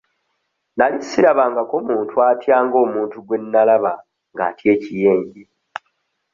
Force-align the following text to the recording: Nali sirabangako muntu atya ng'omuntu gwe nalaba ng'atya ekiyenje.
Nali 0.77 0.97
sirabangako 1.09 1.75
muntu 1.89 2.13
atya 2.29 2.57
ng'omuntu 2.65 3.17
gwe 3.25 3.37
nalaba 3.39 3.91
ng'atya 4.33 4.69
ekiyenje. 4.75 5.43